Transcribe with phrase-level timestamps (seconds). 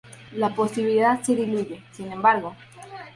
[0.31, 2.55] La posibilidad se diluye, sin embargo.